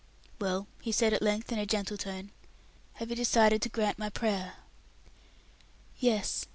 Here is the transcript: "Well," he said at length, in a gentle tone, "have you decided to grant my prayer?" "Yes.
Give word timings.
"Well," 0.39 0.65
he 0.81 0.91
said 0.91 1.13
at 1.13 1.21
length, 1.21 1.51
in 1.51 1.59
a 1.59 1.65
gentle 1.67 1.95
tone, 1.95 2.31
"have 2.93 3.11
you 3.11 3.15
decided 3.15 3.61
to 3.61 3.69
grant 3.69 3.99
my 3.99 4.09
prayer?" 4.09 4.53
"Yes. 5.99 6.45